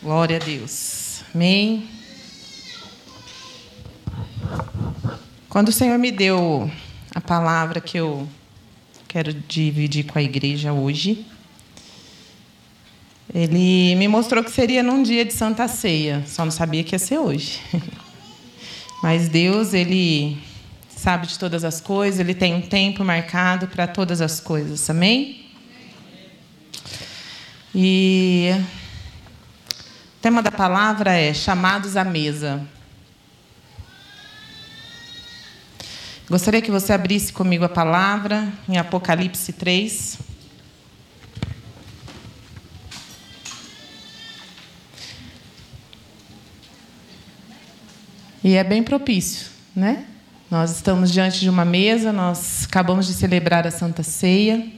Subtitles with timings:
[0.00, 1.22] Glória a Deus.
[1.34, 1.88] Amém.
[5.48, 6.70] Quando o Senhor me deu
[7.12, 8.28] a palavra que eu
[9.08, 11.26] quero dividir com a igreja hoje,
[13.34, 16.98] ele me mostrou que seria num dia de Santa Ceia, só não sabia que ia
[17.00, 17.58] ser hoje.
[19.02, 20.38] Mas Deus, ele
[20.88, 24.88] sabe de todas as coisas, ele tem um tempo marcado para todas as coisas.
[24.88, 25.44] Amém?
[27.74, 28.54] E
[30.18, 32.60] o tema da palavra é chamados à mesa.
[36.28, 40.18] Gostaria que você abrisse comigo a palavra em Apocalipse 3.
[48.42, 50.04] E é bem propício, né?
[50.50, 54.77] Nós estamos diante de uma mesa, nós acabamos de celebrar a Santa Ceia.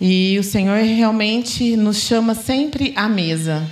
[0.00, 3.68] E o Senhor realmente nos chama sempre à mesa.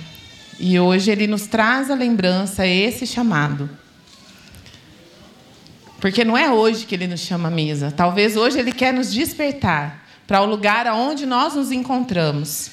[0.59, 3.69] E hoje Ele nos traz a lembrança, esse chamado.
[5.99, 7.91] Porque não é hoje que Ele nos chama à mesa.
[7.91, 12.71] Talvez hoje Ele quer nos despertar para o lugar aonde nós nos encontramos.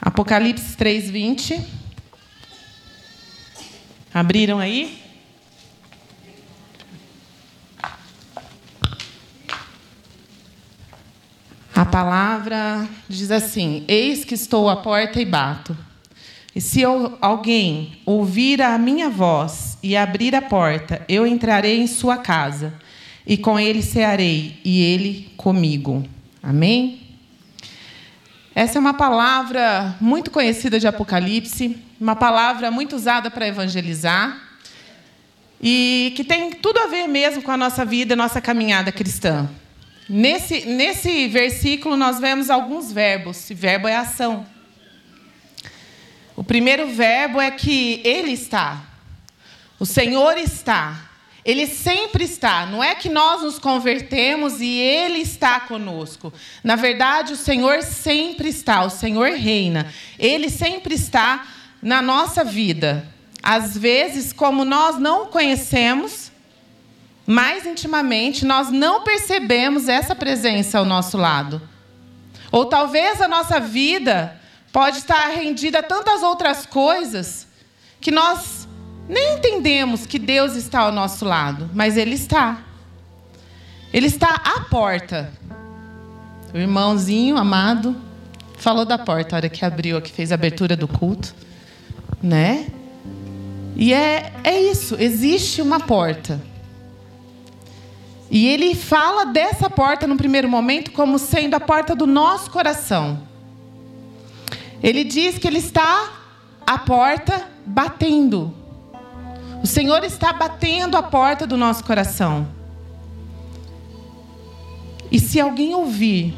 [0.00, 1.60] Apocalipse 3, 20.
[4.12, 5.01] Abriram aí?
[11.74, 15.76] A palavra diz assim: Eis que estou à porta e bato.
[16.54, 22.18] E se alguém ouvir a minha voz e abrir a porta, eu entrarei em sua
[22.18, 22.74] casa,
[23.26, 26.04] e com ele cearei, e ele comigo.
[26.42, 27.00] Amém?
[28.54, 34.38] Essa é uma palavra muito conhecida de Apocalipse, uma palavra muito usada para evangelizar,
[35.58, 39.48] e que tem tudo a ver mesmo com a nossa vida, nossa caminhada cristã.
[40.08, 43.48] Nesse, nesse versículo, nós vemos alguns verbos.
[43.50, 44.46] E verbo é ação.
[46.34, 48.82] O primeiro verbo é que Ele está.
[49.78, 51.08] O Senhor está.
[51.44, 52.66] Ele sempre está.
[52.66, 56.32] Não é que nós nos convertemos e Ele está conosco.
[56.62, 58.84] Na verdade, o Senhor sempre está.
[58.84, 59.92] O Senhor reina.
[60.18, 61.46] Ele sempre está
[61.80, 63.08] na nossa vida.
[63.42, 66.31] Às vezes, como nós não o conhecemos,
[67.26, 71.62] mais intimamente, nós não percebemos essa presença ao nosso lado.
[72.50, 74.38] Ou talvez a nossa vida
[74.72, 77.46] pode estar rendida a tantas outras coisas
[78.00, 78.68] que nós
[79.08, 82.62] nem entendemos que Deus está ao nosso lado, mas Ele está.
[83.92, 85.32] Ele está à porta.
[86.52, 87.96] O irmãozinho amado
[88.58, 91.34] falou da porta a hora que abriu, que fez a abertura do culto,
[92.22, 92.68] né?
[93.76, 96.40] E é, é isso, existe uma porta.
[98.32, 103.20] E ele fala dessa porta no primeiro momento como sendo a porta do nosso coração.
[104.82, 106.10] Ele diz que ele está
[106.66, 108.54] à porta batendo.
[109.62, 112.48] O Senhor está batendo a porta do nosso coração.
[115.10, 116.34] E se alguém ouvir,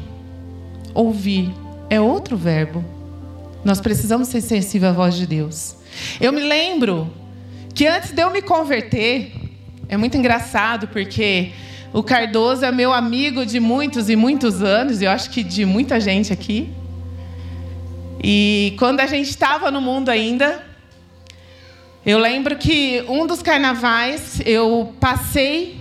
[0.93, 1.49] ouvir
[1.89, 2.83] é outro verbo.
[3.63, 5.77] Nós precisamos ser sensíveis à voz de Deus.
[6.19, 7.09] Eu me lembro
[7.73, 9.31] que antes de eu me converter,
[9.87, 11.53] é muito engraçado porque
[11.95, 15.65] o Cardoso é meu amigo de muitos e muitos anos, e eu acho que de
[15.65, 16.69] muita gente aqui.
[18.21, 20.61] E quando a gente estava no mundo ainda,
[22.05, 25.79] eu lembro que um dos carnavais eu passei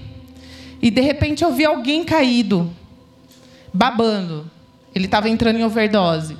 [0.81, 2.73] e de repente eu vi alguém caído,
[3.73, 4.49] babando.
[4.95, 6.37] Ele estava entrando em overdose.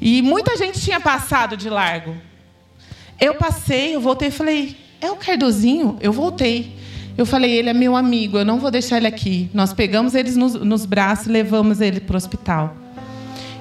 [0.00, 2.16] E muita gente tinha passado de largo.
[3.20, 5.98] Eu passei, eu voltei e falei: é o Cardozinho?
[6.00, 6.85] Eu voltei.
[7.16, 9.48] Eu falei, ele é meu amigo, eu não vou deixar ele aqui.
[9.54, 12.76] Nós pegamos ele nos, nos braços e levamos ele para o hospital.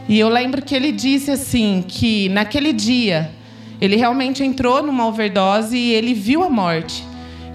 [0.09, 3.31] E eu lembro que ele disse assim, que naquele dia,
[3.79, 7.05] ele realmente entrou numa overdose e ele viu a morte.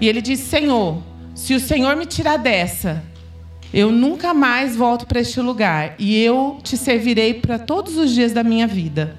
[0.01, 1.03] E ele disse, Senhor,
[1.35, 3.05] se o Senhor me tirar dessa,
[3.73, 5.95] eu nunca mais volto para este lugar.
[5.99, 9.17] E eu te servirei para todos os dias da minha vida.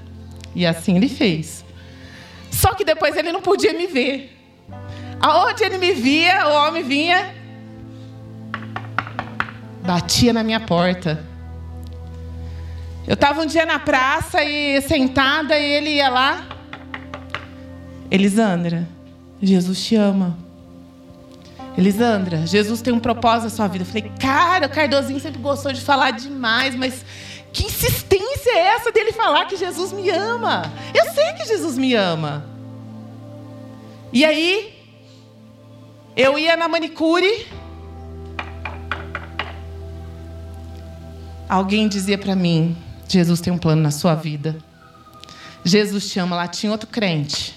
[0.55, 1.63] E assim ele fez.
[2.49, 4.40] Só que depois ele não podia me ver.
[5.21, 7.33] Aonde ele me via, o homem vinha,
[9.83, 11.23] batia na minha porta.
[13.07, 16.43] Eu estava um dia na praça e sentada e ele ia lá.
[18.09, 18.87] Elisandra,
[19.41, 20.37] Jesus te ama.
[21.77, 23.83] Elisandra, Jesus tem um propósito na sua vida.
[23.83, 27.05] Eu falei, cara, o Cardozinho sempre gostou de falar demais, mas
[27.53, 30.71] que insistência é essa dele falar que Jesus me ama?
[30.93, 32.45] Eu sei que Jesus me ama.
[34.11, 34.80] E aí,
[36.15, 37.47] eu ia na manicure.
[41.47, 42.75] Alguém dizia para mim:
[43.07, 44.57] Jesus tem um plano na sua vida.
[45.63, 46.35] Jesus te ama.
[46.35, 47.55] Lá tinha outro crente.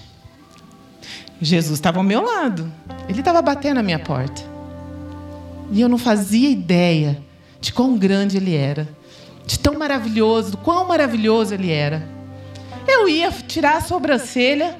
[1.41, 2.71] Jesus estava ao meu lado.
[3.09, 4.41] Ele estava batendo na minha porta.
[5.71, 7.21] E eu não fazia ideia
[7.59, 8.87] de quão grande ele era,
[9.45, 12.07] de tão maravilhoso, do quão maravilhoso ele era.
[12.87, 14.77] Eu ia tirar a sobrancelha.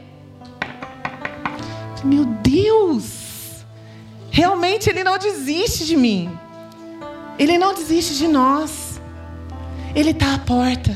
[2.04, 3.14] Meu Deus!
[4.36, 6.30] Realmente ele não desiste de mim.
[7.40, 9.00] Ele não desiste de nós.
[9.96, 10.94] Ele está à porta.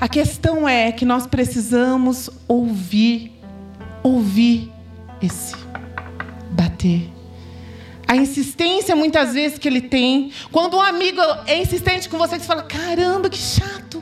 [0.00, 3.32] A questão é que nós precisamos ouvir,
[4.00, 4.70] ouvir
[5.20, 5.56] esse
[6.52, 7.10] bater.
[8.06, 10.30] A insistência muitas vezes que ele tem.
[10.52, 14.00] Quando um amigo é insistente com você, você fala: caramba, que chato.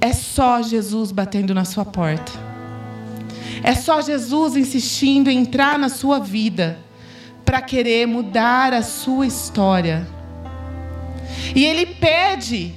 [0.00, 2.47] É só Jesus batendo na sua porta.
[3.62, 6.78] É só Jesus insistindo em entrar na sua vida
[7.44, 10.06] para querer mudar a sua história.
[11.54, 12.74] E ele pede,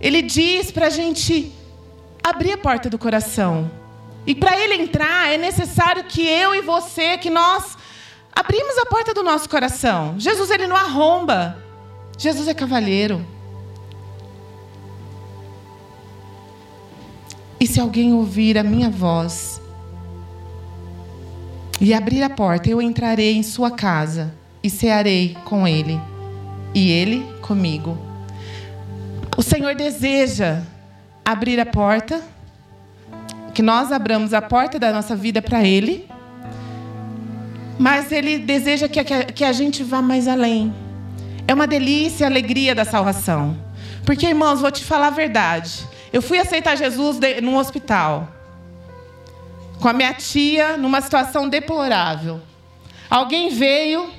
[0.00, 1.52] ele diz para a gente
[2.22, 3.70] abrir a porta do coração.
[4.26, 7.76] E para ele entrar, é necessário que eu e você, que nós
[8.34, 10.16] abrimos a porta do nosso coração.
[10.18, 11.56] Jesus, ele não arromba.
[12.18, 13.24] Jesus é cavalheiro.
[17.58, 19.60] E se alguém ouvir a minha voz
[21.80, 24.32] e abrir a porta, eu entrarei em sua casa
[24.62, 26.00] e cearei com ele,
[26.74, 27.98] e ele comigo.
[29.36, 30.62] O Senhor deseja
[31.22, 32.22] abrir a porta,
[33.52, 36.06] que nós abramos a porta da nossa vida para Ele,
[37.78, 40.74] mas Ele deseja que, que, que a gente vá mais além.
[41.48, 43.56] É uma delícia a alegria da salvação.
[44.04, 45.86] Porque, irmãos, vou te falar a verdade.
[46.12, 48.28] Eu fui aceitar Jesus num hospital.
[49.80, 52.40] Com a minha tia, numa situação deplorável.
[53.08, 54.10] Alguém veio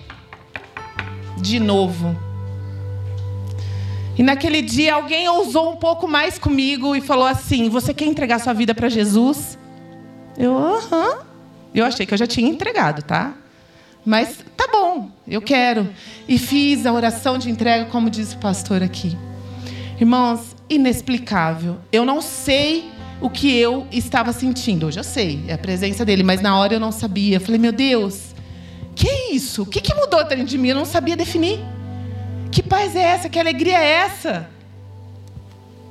[1.38, 2.16] de novo.
[4.18, 8.40] E naquele dia alguém ousou um pouco mais comigo e falou assim: Você quer entregar
[8.40, 9.58] sua vida para Jesus?
[10.38, 11.20] Eu, aham.
[11.74, 13.34] Eu achei que eu já tinha entregado, tá?
[14.06, 15.90] Mas tá bom, eu quero.
[16.28, 19.18] E fiz a oração de entrega, como disse o pastor aqui.
[20.00, 21.78] Irmãos, inexplicável.
[21.92, 24.90] Eu não sei o que eu estava sentindo.
[24.90, 27.38] Eu sei, é a presença dele, mas na hora eu não sabia.
[27.38, 28.36] Eu falei, meu Deus,
[28.96, 29.64] que é isso?
[29.64, 30.70] O que, que mudou dentro de mim?
[30.70, 31.60] Eu não sabia definir.
[32.52, 33.30] Que paz é essa?
[33.30, 34.50] Que alegria é essa?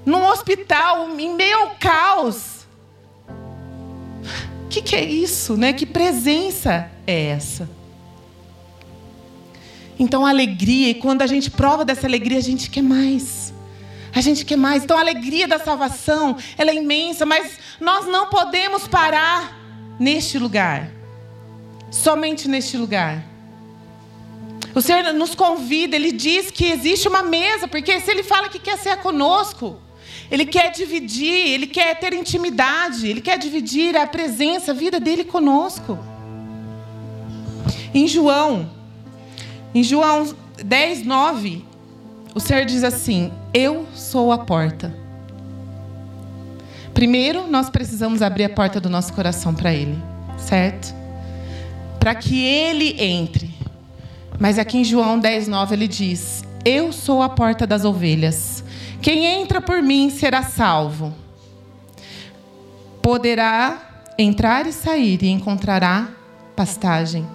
[0.04, 2.66] Num hospital, em meio ao caos.
[4.64, 5.56] O que, que é isso?
[5.56, 5.72] Né?
[5.72, 7.68] Que presença é essa?
[9.98, 13.54] Então, a alegria, e quando a gente prova dessa alegria, a gente quer mais.
[14.16, 14.82] A gente quer mais.
[14.82, 19.54] Então a alegria da salvação, ela é imensa, mas nós não podemos parar
[20.00, 20.90] neste lugar.
[21.90, 23.22] Somente neste lugar.
[24.74, 28.58] O Senhor nos convida, Ele diz que existe uma mesa, porque se Ele fala que
[28.58, 29.78] quer ser conosco,
[30.30, 35.24] Ele quer dividir, Ele quer ter intimidade, Ele quer dividir a presença, a vida dEle
[35.24, 35.98] conosco.
[37.92, 38.70] Em João,
[39.74, 40.34] em João
[40.64, 41.64] 10, 9,
[42.34, 44.94] o Senhor diz assim: Eu sou a porta.
[46.92, 49.96] Primeiro, nós precisamos abrir a porta do nosso coração para Ele,
[50.36, 50.94] certo?
[51.98, 53.54] Para que Ele entre.
[54.38, 58.62] Mas aqui em João 10, 9, ele diz: Eu sou a porta das ovelhas.
[59.00, 61.14] Quem entra por mim será salvo.
[63.00, 66.10] Poderá entrar e sair e encontrará
[66.54, 67.26] pastagem.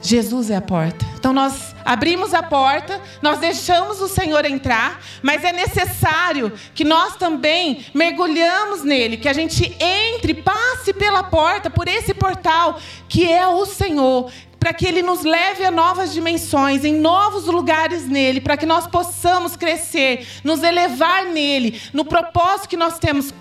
[0.00, 1.04] Jesus é a porta.
[1.18, 7.16] Então nós abrimos a porta, nós deixamos o Senhor entrar, mas é necessário que nós
[7.16, 12.78] também mergulhamos nele, que a gente entre, passe pela porta, por esse portal
[13.08, 18.06] que é o Senhor, para que ele nos leve a novas dimensões, em novos lugares
[18.06, 23.32] nele, para que nós possamos crescer, nos elevar nele, no propósito que nós temos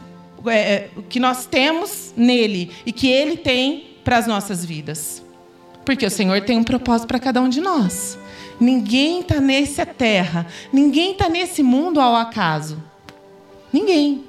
[0.46, 5.27] é, que nós temos nele e que ele tem para as nossas vidas.
[5.88, 8.20] Porque o Senhor tem um propósito para cada um de nós.
[8.60, 12.84] Ninguém está nessa terra, ninguém está nesse mundo ao acaso.
[13.72, 14.26] Ninguém.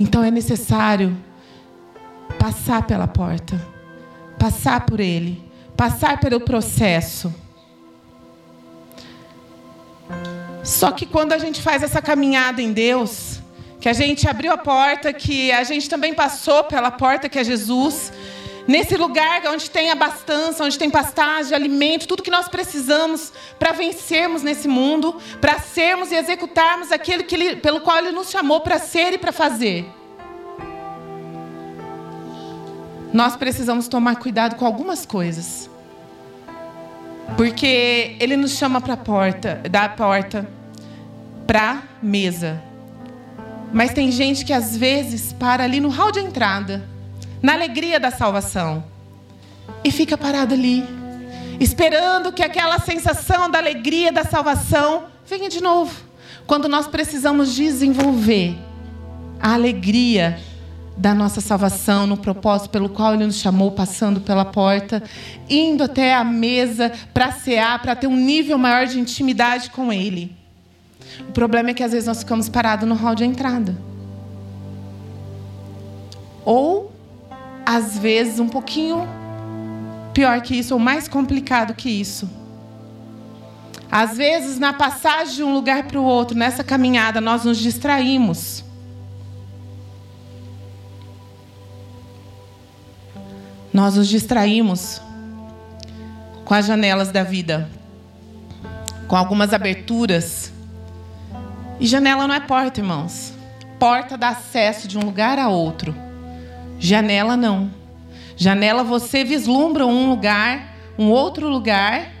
[0.00, 1.16] Então é necessário
[2.40, 3.64] passar pela porta,
[4.36, 5.40] passar por ele,
[5.76, 7.32] passar pelo processo.
[10.64, 13.38] Só que quando a gente faz essa caminhada em Deus,
[13.80, 17.44] que a gente abriu a porta, que a gente também passou pela porta que é
[17.44, 18.12] Jesus.
[18.66, 24.42] Nesse lugar onde tem abastança, onde tem pastagem, alimento, tudo que nós precisamos para vencermos
[24.42, 28.78] nesse mundo, para sermos e executarmos aquilo que ele, pelo qual Ele nos chamou para
[28.78, 29.86] ser e para fazer.
[33.10, 35.70] Nós precisamos tomar cuidado com algumas coisas.
[37.36, 40.46] Porque ele nos chama para a porta, da porta
[41.46, 42.67] para mesa.
[43.72, 46.82] Mas tem gente que às vezes para ali no hall de entrada,
[47.42, 48.84] na alegria da salvação,
[49.84, 50.84] e fica parado ali,
[51.60, 55.94] esperando que aquela sensação da alegria da salvação venha de novo.
[56.46, 58.56] Quando nós precisamos desenvolver
[59.40, 60.38] a alegria
[60.96, 65.02] da nossa salvação, no propósito pelo qual Ele nos chamou, passando pela porta,
[65.48, 70.37] indo até a mesa para cear, para ter um nível maior de intimidade com Ele.
[71.28, 73.76] O problema é que às vezes nós ficamos parados no hall de entrada.
[76.44, 76.92] Ou,
[77.64, 79.06] às vezes, um pouquinho
[80.14, 82.28] pior que isso, ou mais complicado que isso.
[83.90, 88.64] Às vezes, na passagem de um lugar para o outro, nessa caminhada, nós nos distraímos.
[93.72, 95.00] Nós nos distraímos
[96.44, 97.68] com as janelas da vida,
[99.06, 100.52] com algumas aberturas.
[101.80, 103.32] E janela não é porta, irmãos.
[103.78, 105.94] Porta dá acesso de um lugar a outro.
[106.78, 107.70] Janela não.
[108.36, 112.12] Janela você vislumbra um lugar, um outro lugar,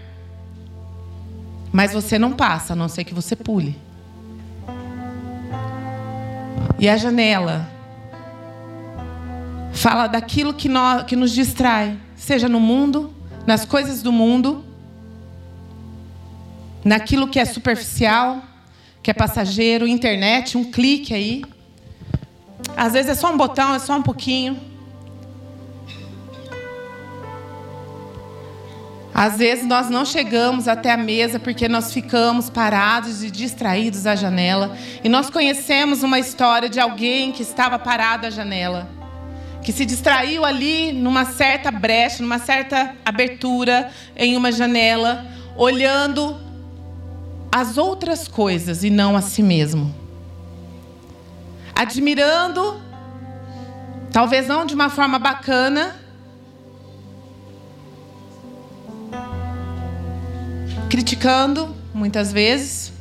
[1.72, 3.76] mas você não passa, a não ser que você pule.
[6.78, 7.68] E a janela
[9.72, 13.12] fala daquilo que, nós, que nos distrai, seja no mundo,
[13.46, 14.64] nas coisas do mundo,
[16.84, 18.42] naquilo que é superficial,
[19.08, 21.42] que é passageiro, internet, um clique aí.
[22.76, 24.60] Às vezes é só um botão, é só um pouquinho.
[29.14, 34.14] Às vezes nós não chegamos até a mesa porque nós ficamos parados e distraídos à
[34.14, 34.76] janela.
[35.02, 38.90] E nós conhecemos uma história de alguém que estava parado à janela,
[39.64, 46.47] que se distraiu ali numa certa brecha, numa certa abertura em uma janela, olhando
[47.50, 49.94] as outras coisas e não a si mesmo.
[51.74, 52.80] Admirando,
[54.12, 55.96] talvez não de uma forma bacana,
[60.90, 62.92] criticando, muitas vezes.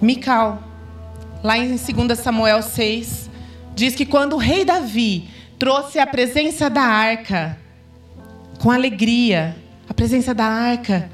[0.00, 0.62] Mical,
[1.42, 3.30] lá em 2 Samuel 6,
[3.74, 5.28] diz que quando o rei Davi
[5.58, 7.58] trouxe a presença da arca,
[8.60, 9.56] com alegria,
[9.88, 11.10] a presença da arca,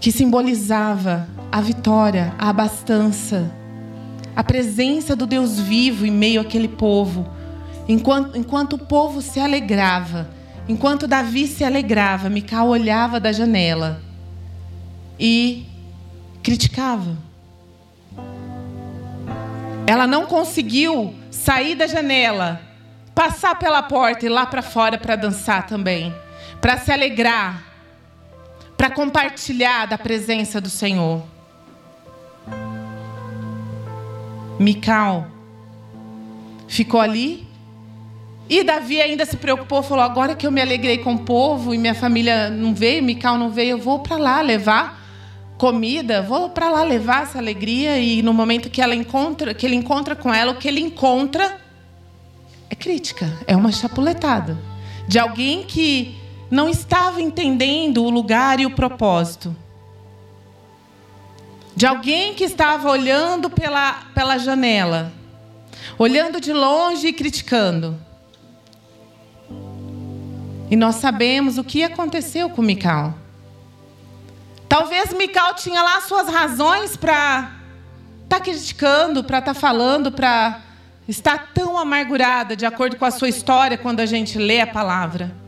[0.00, 3.50] que simbolizava a vitória, a abastança,
[4.34, 7.26] a presença do Deus vivo em meio àquele povo,
[7.88, 10.28] enquanto, enquanto o povo se alegrava,
[10.68, 14.02] Enquanto Davi se alegrava, Mical olhava da janela
[15.18, 15.64] e
[16.42, 17.16] criticava.
[19.86, 22.60] Ela não conseguiu sair da janela,
[23.14, 26.12] passar pela porta e lá para fora para dançar também,
[26.60, 27.62] para se alegrar,
[28.76, 31.22] para compartilhar da presença do Senhor.
[34.58, 35.26] Mical
[36.66, 37.46] ficou ali
[38.48, 41.78] e Davi ainda se preocupou, falou: agora que eu me alegrei com o povo e
[41.78, 45.04] minha família não veio, Mical não veio, eu vou para lá levar
[45.58, 47.98] comida, vou para lá levar essa alegria.
[47.98, 51.58] E no momento que ela encontra, que ele encontra com ela, o que ele encontra
[52.70, 54.56] é crítica, é uma chapuletada
[55.08, 56.16] de alguém que
[56.50, 59.54] não estava entendendo o lugar e o propósito.
[61.74, 65.12] De alguém que estava olhando pela, pela janela,
[65.98, 67.98] olhando de longe e criticando.
[70.70, 73.14] E nós sabemos o que aconteceu com Mical.
[74.68, 77.52] Talvez Mical tinha lá suas razões para
[78.24, 80.60] estar tá criticando, para estar tá falando, para
[81.06, 85.45] estar tão amargurada, de acordo com a sua história, quando a gente lê a palavra.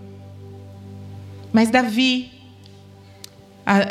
[1.53, 2.33] Mas Davi,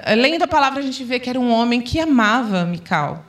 [0.05, 3.25] além da palavra, a gente vê que era um homem que amava Mical.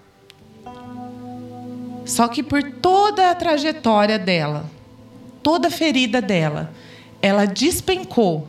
[2.04, 4.64] Só que por toda a trajetória dela,
[5.42, 6.72] toda a ferida dela,
[7.20, 8.48] ela despencou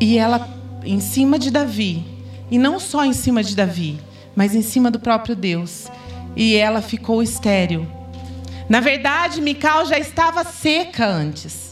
[0.00, 0.48] e ela
[0.82, 2.02] em cima de Davi,
[2.50, 4.00] e não só em cima de Davi,
[4.34, 5.88] mas em cima do próprio Deus,
[6.34, 7.86] e ela ficou estéril.
[8.68, 11.69] Na verdade, Mical já estava seca antes.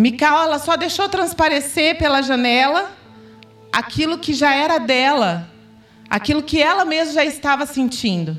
[0.00, 2.90] Mical ela só deixou transparecer pela janela
[3.70, 5.46] aquilo que já era dela,
[6.08, 8.38] aquilo que ela mesma já estava sentindo.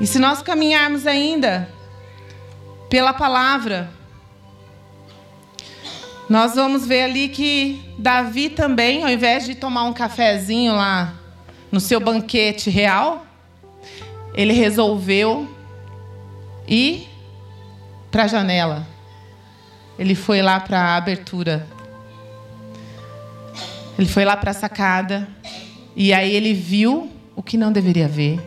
[0.00, 1.68] E se nós caminharmos ainda
[2.88, 3.90] pela palavra,
[6.26, 11.12] nós vamos ver ali que Davi também, ao invés de tomar um cafezinho lá
[11.70, 13.26] no seu banquete real,
[14.32, 15.46] ele resolveu
[16.66, 17.07] ir
[18.10, 18.86] para a janela.
[19.98, 21.66] Ele foi lá para a abertura.
[23.98, 25.28] Ele foi lá para a sacada.
[25.96, 28.40] E aí ele viu o que não deveria ver.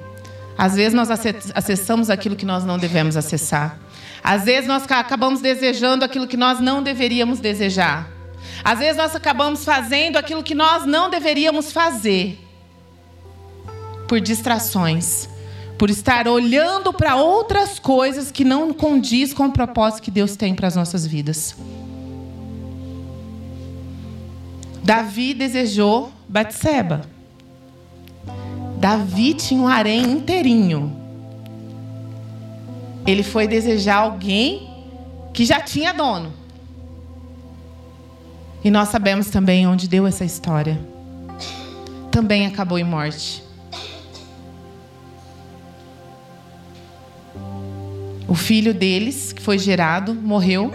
[0.58, 3.78] Às vezes nós acessamos aquilo que nós não devemos acessar.
[4.24, 8.08] Às vezes nós acabamos desejando aquilo que nós não deveríamos desejar.
[8.64, 12.40] Às vezes nós acabamos fazendo aquilo que nós não deveríamos fazer.
[14.08, 15.28] Por distrações.
[15.82, 20.54] Por estar olhando para outras coisas que não condiz com o propósito que Deus tem
[20.54, 21.56] para as nossas vidas.
[24.84, 27.02] Davi desejou Batseba.
[28.78, 30.96] Davi tinha um harém inteirinho.
[33.08, 34.70] Ele foi desejar alguém
[35.34, 36.32] que já tinha dono.
[38.64, 40.80] E nós sabemos também onde deu essa história.
[42.12, 43.50] Também acabou em morte.
[48.32, 50.72] O filho deles, que foi gerado, morreu.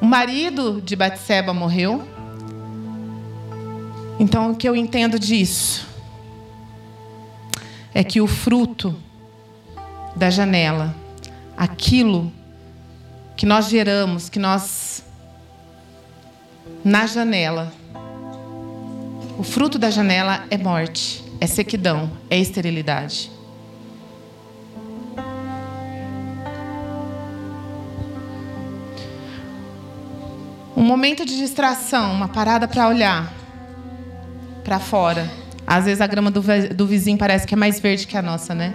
[0.00, 2.02] O marido de Batseba morreu.
[4.18, 5.86] Então, o que eu entendo disso?
[7.96, 8.94] é que o fruto
[10.14, 10.94] da janela,
[11.56, 12.30] aquilo
[13.34, 15.02] que nós geramos, que nós
[16.84, 17.72] na janela,
[19.38, 23.30] o fruto da janela é morte, é sequidão, é esterilidade.
[30.86, 33.32] Momento de distração, uma parada para olhar
[34.64, 35.30] para fora
[35.66, 36.40] às vezes a grama do,
[36.74, 38.72] do vizinho parece que é mais verde que a nossa, né?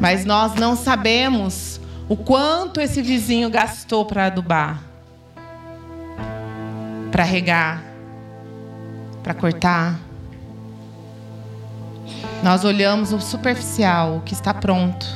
[0.00, 4.82] Mas nós não sabemos o quanto esse vizinho gastou para adubar,
[7.12, 7.84] para regar,
[9.22, 10.00] para cortar.
[12.42, 15.06] Nós olhamos o superficial, o que está pronto.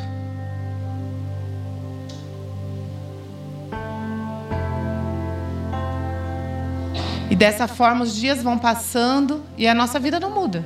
[7.30, 10.65] E dessa forma os dias vão passando e a nossa vida não muda.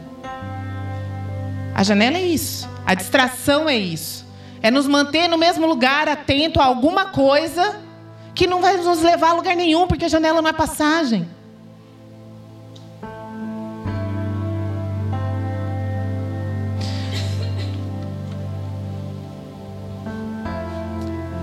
[1.75, 4.27] A janela é isso, a distração é isso.
[4.63, 7.81] É nos manter no mesmo lugar, atento a alguma coisa
[8.35, 11.27] que não vai nos levar a lugar nenhum, porque a janela não é passagem.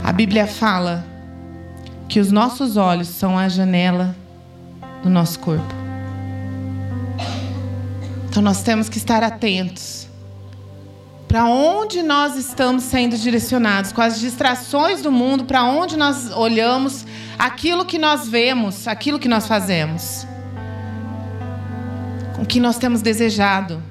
[0.03, 1.03] A Bíblia fala
[2.07, 4.15] que os nossos olhos são a janela
[5.03, 5.73] no nosso corpo.
[8.29, 10.07] Então nós temos que estar atentos
[11.27, 17.05] para onde nós estamos sendo direcionados, com as distrações do mundo, para onde nós olhamos,
[17.37, 20.25] aquilo que nós vemos, aquilo que nós fazemos,
[22.39, 23.83] o que nós temos desejado.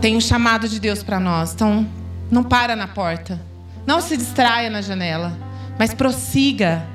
[0.00, 1.84] Tem um chamado de Deus para nós, então
[2.30, 3.40] não para na porta,
[3.84, 5.45] não se distraia na janela.
[5.78, 6.86] Mas prossiga.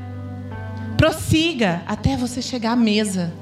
[0.98, 3.34] Prossiga até você chegar à mesa.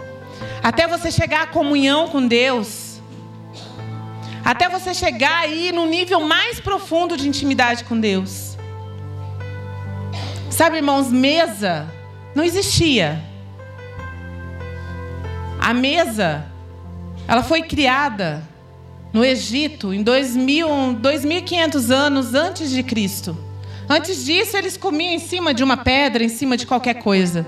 [0.64, 3.02] Até você chegar à comunhão com Deus.
[4.44, 8.58] Até você chegar aí no nível mais profundo de intimidade com Deus.
[10.50, 11.88] Sabe, irmãos, mesa
[12.36, 13.22] não existia.
[15.60, 16.46] A mesa,
[17.28, 18.42] ela foi criada
[19.14, 23.38] no Egito em 2000, 2500 anos antes de Cristo.
[23.90, 27.44] Antes disso, eles comiam em cima de uma pedra, em cima de qualquer coisa.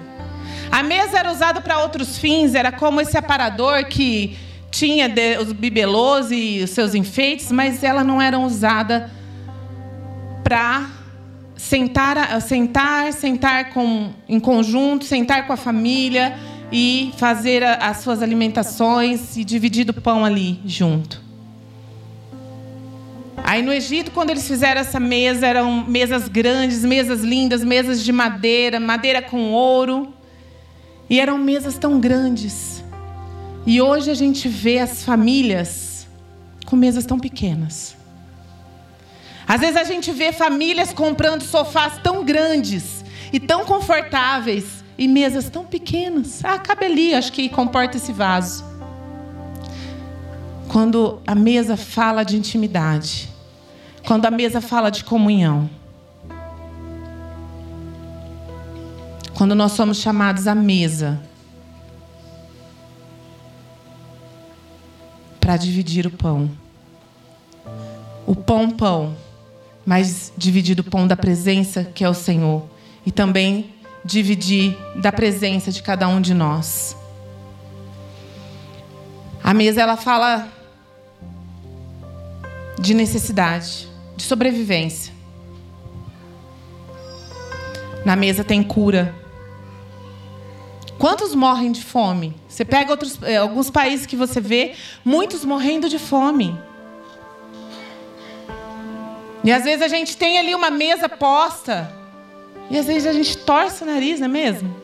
[0.71, 4.35] A mesa era usada para outros fins, era como esse aparador que
[4.71, 9.11] tinha os bibelôs e os seus enfeites, mas ela não era usada
[10.43, 10.89] para
[11.55, 16.35] sentar, sentar, sentar com, em conjunto, sentar com a família
[16.71, 21.21] e fazer as suas alimentações e dividir o pão ali junto.
[23.51, 28.09] Aí no Egito, quando eles fizeram essa mesa, eram mesas grandes, mesas lindas, mesas de
[28.09, 30.13] madeira, madeira com ouro.
[31.09, 32.81] E eram mesas tão grandes.
[33.67, 36.07] E hoje a gente vê as famílias
[36.65, 37.97] com mesas tão pequenas.
[39.45, 45.49] Às vezes a gente vê famílias comprando sofás tão grandes e tão confortáveis e mesas
[45.49, 46.39] tão pequenas.
[46.45, 48.63] Ah, cabe ali, acho que comporta esse vaso.
[50.69, 53.29] Quando a mesa fala de intimidade,
[54.05, 55.69] quando a mesa fala de comunhão.
[59.33, 61.19] Quando nós somos chamados à mesa
[65.39, 66.49] para dividir o pão.
[68.27, 69.15] O pão, pão,
[69.85, 72.63] mas dividir o pão da presença que é o Senhor.
[73.05, 73.73] E também
[74.05, 76.95] dividir da presença de cada um de nós.
[79.43, 80.47] A mesa ela fala
[82.79, 83.87] de necessidade,
[84.21, 85.13] de sobrevivência.
[88.05, 89.13] Na mesa tem cura.
[90.97, 92.35] Quantos morrem de fome?
[92.47, 96.57] Você pega outros, eh, alguns países que você vê, muitos morrendo de fome.
[99.43, 101.91] E às vezes a gente tem ali uma mesa posta,
[102.69, 104.75] e às vezes a gente torce o nariz, não é mesmo?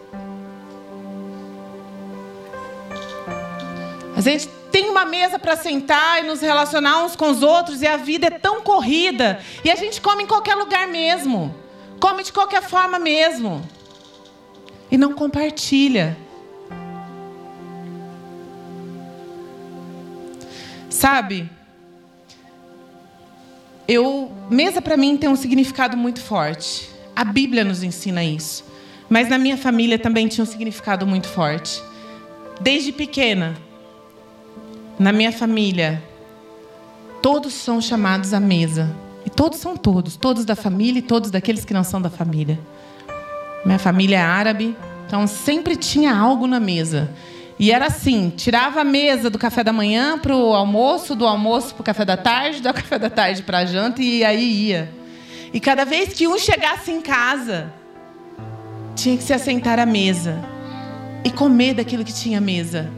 [4.15, 7.87] A gente tem uma mesa para sentar e nos relacionar uns com os outros, e
[7.87, 11.55] a vida é tão corrida, e a gente come em qualquer lugar mesmo.
[11.99, 13.67] Come de qualquer forma mesmo.
[14.91, 16.17] E não compartilha.
[20.89, 21.49] Sabe?
[23.87, 26.89] Eu, mesa para mim tem um significado muito forte.
[27.15, 28.63] A Bíblia nos ensina isso.
[29.09, 31.81] Mas na minha família também tinha um significado muito forte.
[32.59, 33.55] Desde pequena,
[34.99, 36.01] na minha família,
[37.21, 38.95] todos são chamados à mesa.
[39.25, 42.57] E todos são todos, todos da família e todos daqueles que não são da família.
[43.65, 47.11] Minha família é árabe, então sempre tinha algo na mesa.
[47.59, 51.73] E era assim: tirava a mesa do café da manhã para o almoço, do almoço
[51.73, 54.89] para o café da tarde, do café da tarde para a janta, e aí ia.
[55.53, 57.73] E cada vez que um chegasse em casa,
[58.95, 60.39] tinha que se assentar à mesa
[61.23, 62.89] e comer daquilo que tinha à mesa.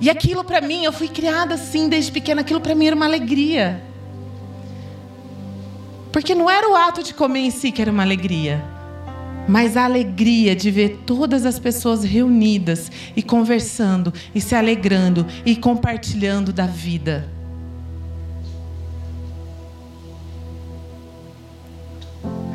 [0.00, 3.06] E aquilo para mim, eu fui criada assim desde pequena, aquilo para mim era uma
[3.06, 3.82] alegria.
[6.12, 8.64] Porque não era o ato de comer em si que era uma alegria,
[9.48, 15.54] mas a alegria de ver todas as pessoas reunidas e conversando, e se alegrando e
[15.56, 17.35] compartilhando da vida.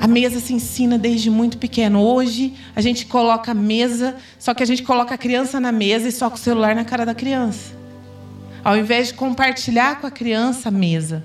[0.01, 2.01] A mesa se ensina desde muito pequeno.
[2.01, 6.07] Hoje a gente coloca a mesa, só que a gente coloca a criança na mesa
[6.07, 7.71] e só com o celular na cara da criança.
[8.63, 11.23] Ao invés de compartilhar com a criança a mesa.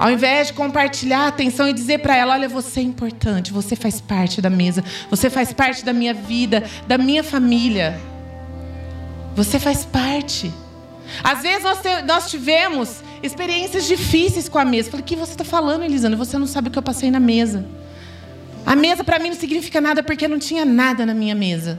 [0.00, 3.76] Ao invés de compartilhar a atenção e dizer para ela: olha, você é importante, você
[3.76, 8.00] faz parte da mesa, você faz parte da minha vida, da minha família.
[9.36, 10.52] Você faz parte.
[11.22, 14.90] Às vezes nós, nós tivemos experiências difíceis com a mesa.
[14.90, 16.16] Falei: o que você está falando, Elisandra?
[16.16, 17.66] Você não sabe o que eu passei na mesa.
[18.64, 21.78] A mesa para mim não significa nada porque não tinha nada na minha mesa.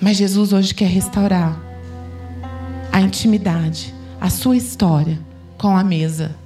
[0.00, 1.60] Mas Jesus hoje quer restaurar
[2.92, 5.18] a intimidade, a sua história
[5.56, 6.41] com a mesa.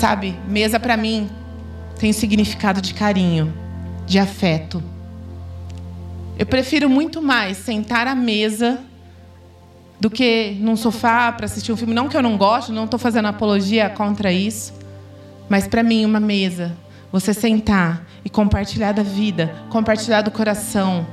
[0.00, 1.28] Sabe, mesa para mim
[1.98, 3.52] tem significado de carinho,
[4.06, 4.82] de afeto.
[6.38, 8.80] Eu prefiro muito mais sentar à mesa
[10.00, 11.92] do que num sofá para assistir um filme.
[11.92, 14.72] Não que eu não gosto, não estou fazendo apologia contra isso.
[15.50, 16.74] Mas para mim, uma mesa
[17.12, 21.06] você sentar e compartilhar da vida, compartilhar do coração.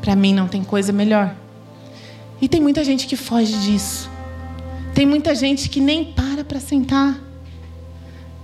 [0.00, 1.34] Para mim não tem coisa melhor.
[2.40, 4.08] E tem muita gente que foge disso.
[4.94, 7.31] Tem muita gente que nem para para sentar.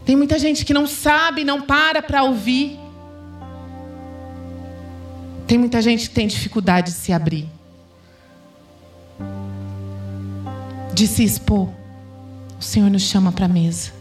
[0.08, 2.80] Tem muita gente que não sabe, não para para ouvir.
[5.46, 7.46] Tem muita gente que tem dificuldade de se abrir.
[10.94, 11.68] De se expor.
[12.58, 13.92] O Senhor nos chama para a mesa.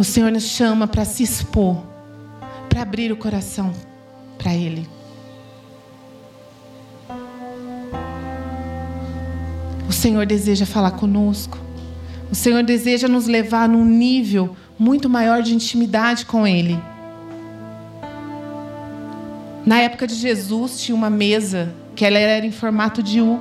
[0.00, 1.80] O Senhor nos chama para se expor,
[2.68, 3.72] para abrir o coração
[4.36, 4.84] para Ele.
[9.88, 11.56] O Senhor deseja falar conosco.
[12.32, 16.78] O Senhor deseja nos levar num nível muito maior de intimidade com Ele.
[19.64, 23.40] Na época de Jesus tinha uma mesa que ela era em formato de U.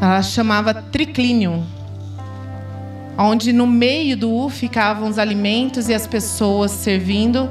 [0.00, 1.62] Ela chamava triclínio
[3.22, 7.50] onde no meio do U ficavam os alimentos e as pessoas servindo.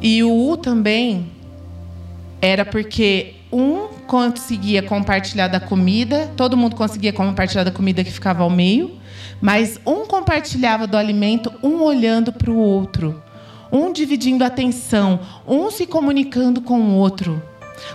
[0.00, 1.30] E o U também
[2.40, 8.42] era porque um conseguia compartilhar da comida, todo mundo conseguia compartilhar da comida que ficava
[8.42, 8.98] ao meio,
[9.40, 13.22] mas um compartilhava do alimento, um olhando para o outro,
[13.72, 17.42] um dividindo atenção, um se comunicando com o outro,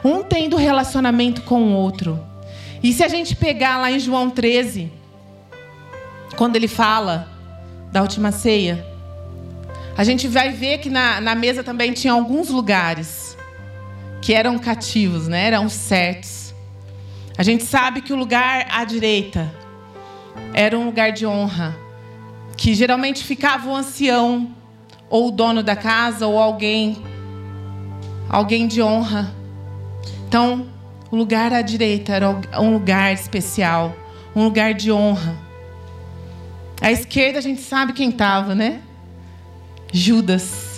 [0.04, 2.19] um tendo relacionamento com o outro.
[2.84, 4.91] E se a gente pegar lá em João 13,
[6.36, 7.28] quando ele fala
[7.91, 8.86] da última ceia,
[9.98, 13.29] a gente vai ver que na, na mesa também tinha alguns lugares
[14.22, 15.48] que eram cativos, né?
[15.48, 16.54] eram certos.
[17.38, 19.52] A gente sabe que o lugar à direita
[20.54, 21.76] era um lugar de honra,
[22.58, 24.54] que geralmente ficava o ancião,
[25.10, 27.02] ou o dono da casa, ou alguém,
[28.30, 29.34] alguém de honra.
[30.28, 30.68] Então,
[31.10, 32.30] o lugar à direita era
[32.60, 33.96] um lugar especial
[34.36, 35.36] um lugar de honra.
[36.82, 38.82] À esquerda a gente sabe quem estava, né?
[39.92, 40.69] Judas.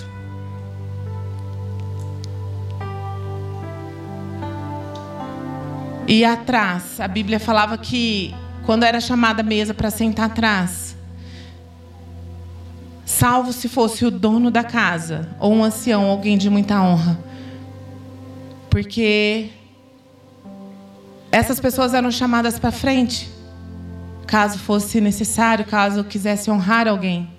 [6.11, 10.93] E atrás, a Bíblia falava que quando era chamada a mesa para sentar atrás,
[13.05, 17.17] salvo se fosse o dono da casa ou um ancião, alguém de muita honra.
[18.69, 19.51] Porque
[21.31, 23.29] essas pessoas eram chamadas para frente,
[24.27, 27.29] caso fosse necessário, caso quisesse honrar alguém.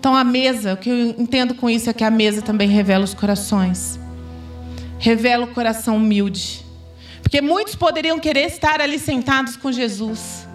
[0.00, 3.04] Então a mesa, o que eu entendo com isso é que a mesa também revela
[3.04, 4.00] os corações.
[4.98, 6.68] Revela o coração humilde.
[7.30, 10.48] Porque muitos poderiam querer estar ali sentados com Jesus.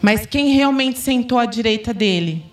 [0.00, 2.44] Mas quem realmente sentou à direita dele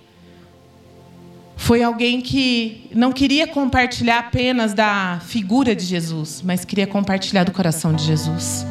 [1.55, 7.51] foi alguém que não queria compartilhar apenas da figura de Jesus, mas queria compartilhar do
[7.51, 8.65] coração de Jesus.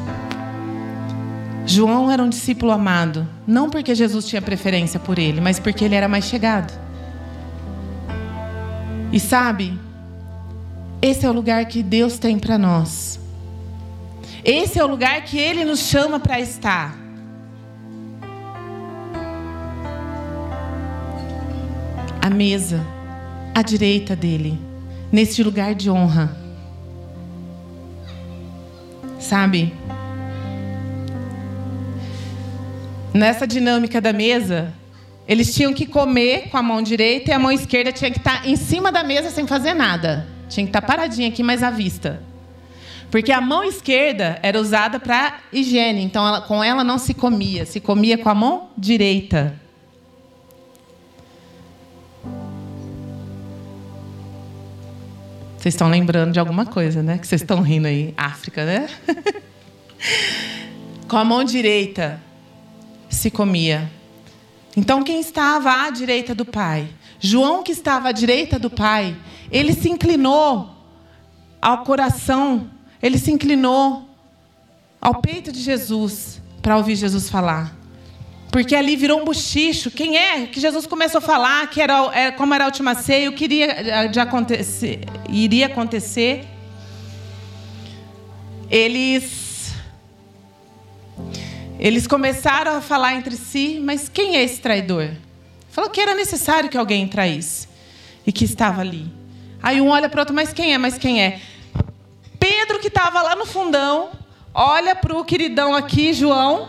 [1.65, 5.95] João era um discípulo amado, não porque Jesus tinha preferência por ele, mas porque ele
[5.95, 6.77] era mais chegado.
[9.13, 9.79] E sabe,
[11.03, 13.19] esse é o lugar que Deus tem para nós.
[14.45, 17.01] Esse é o lugar que Ele nos chama para estar.
[22.21, 22.87] a mesa
[23.55, 24.59] à direita dele,
[25.11, 26.37] neste lugar de honra.
[29.19, 29.73] Sabe?
[33.13, 34.73] Nessa dinâmica da mesa,
[35.27, 38.47] eles tinham que comer com a mão direita e a mão esquerda tinha que estar
[38.47, 40.29] em cima da mesa sem fazer nada.
[40.51, 42.23] Tinha que estar paradinha aqui, mais à vista.
[43.11, 47.65] Porque a mão esquerda era usada para higiene, então ela, com ela não se comia,
[47.65, 49.59] se comia com a mão direita.
[55.57, 57.19] Vocês estão lembrando de alguma coisa, né?
[57.19, 58.15] Que vocês estão rindo aí.
[58.17, 58.89] África, né?
[61.07, 62.19] Com a mão direita
[63.11, 63.91] se comia.
[64.75, 66.89] Então, quem estava à direita do Pai?
[67.21, 69.15] João, que estava à direita do Pai,
[69.53, 70.71] ele se inclinou
[71.61, 72.71] ao coração,
[73.03, 74.09] ele se inclinou
[75.01, 77.77] ao peito de Jesus para ouvir Jesus falar.
[78.51, 79.91] Porque ali virou um bochicho.
[79.91, 82.95] Quem é que Jesus começou a falar que era, era é, como era a última
[82.95, 86.45] ceia, o que iria, eh, de acontecer, iria acontecer?
[88.69, 89.73] Eles
[91.79, 95.11] eles começaram a falar entre si, mas quem é esse traidor?
[95.71, 97.69] Falou que era necessário que alguém traísse
[98.27, 99.11] e que estava ali.
[99.63, 100.79] Aí um olha para o outro, mas quem é?
[100.79, 101.41] Mas quem é?
[102.39, 104.11] Pedro que estava lá no fundão,
[104.53, 106.69] olha para o queridão aqui, João,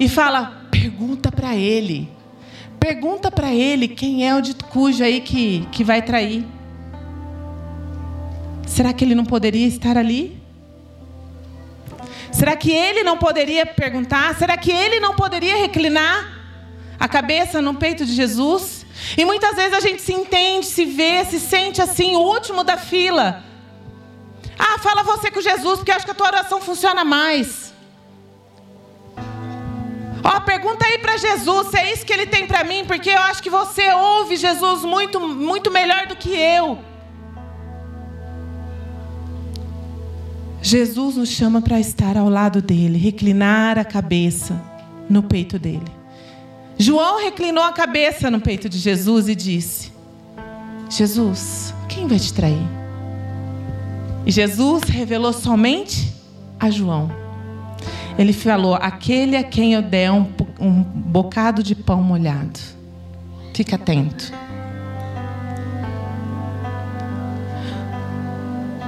[0.00, 2.08] e fala: Pergunta para ele.
[2.80, 6.46] Pergunta para ele quem é o de cujo aí que, que vai trair.
[8.66, 10.40] Será que ele não poderia estar ali?
[12.30, 14.34] Será que ele não poderia perguntar?
[14.36, 16.37] Será que ele não poderia reclinar
[16.98, 18.86] a cabeça no peito de Jesus?
[19.16, 22.76] E muitas vezes a gente se entende, se vê, se sente assim, o último da
[22.76, 23.44] fila.
[24.58, 27.72] Ah, fala você com Jesus, porque eu acho que a tua oração funciona mais.
[30.24, 33.08] Ó, oh, pergunta aí para Jesus se é isso que ele tem para mim, porque
[33.08, 36.78] eu acho que você ouve Jesus muito, muito melhor do que eu.
[40.60, 44.60] Jesus nos chama para estar ao lado dele, reclinar a cabeça
[45.08, 45.97] no peito dele.
[46.78, 49.92] João reclinou a cabeça no peito de Jesus e disse:
[50.88, 52.66] Jesus, quem vai te trair?
[54.24, 56.12] E Jesus revelou somente
[56.60, 57.10] a João.
[58.16, 60.26] Ele falou: aquele a quem eu der um,
[60.60, 62.60] um bocado de pão molhado.
[63.52, 64.32] Fica atento.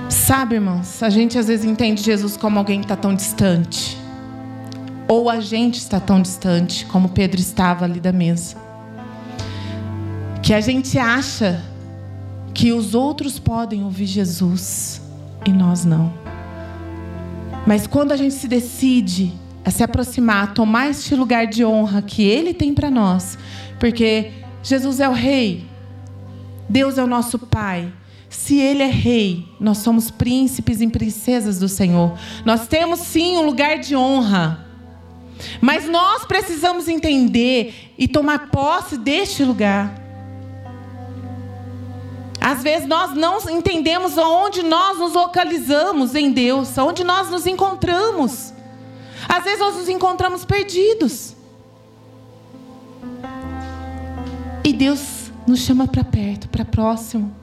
[0.08, 3.99] Sabe, irmãos, a gente às vezes entende Jesus como alguém que está tão distante.
[5.10, 8.56] Ou a gente está tão distante, como Pedro estava ali da mesa.
[10.40, 11.60] Que a gente acha
[12.54, 15.02] que os outros podem ouvir Jesus
[15.44, 16.12] e nós não.
[17.66, 19.32] Mas quando a gente se decide
[19.64, 23.36] a se aproximar, a tomar este lugar de honra que Ele tem para nós,
[23.80, 24.30] porque
[24.62, 25.66] Jesus é o Rei,
[26.68, 27.92] Deus é o nosso Pai.
[28.28, 32.16] Se Ele é Rei, nós somos príncipes e princesas do Senhor.
[32.44, 34.69] Nós temos sim um lugar de honra.
[35.60, 39.94] Mas nós precisamos entender e tomar posse deste lugar.
[42.40, 48.52] Às vezes nós não entendemos onde nós nos localizamos em Deus, onde nós nos encontramos.
[49.28, 51.36] Às vezes nós nos encontramos perdidos.
[54.64, 57.34] E Deus nos chama para perto, para próximo.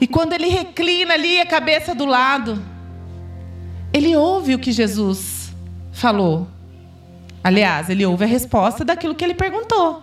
[0.00, 2.60] E quando Ele reclina ali a cabeça do lado,
[3.96, 5.50] ele ouve o que Jesus
[5.90, 6.46] falou.
[7.46, 10.02] Aliás, ele ouve a resposta daquilo que ele perguntou.